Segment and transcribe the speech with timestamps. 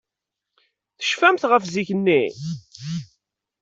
[0.99, 2.23] Tecfamt ɣef zik-nni?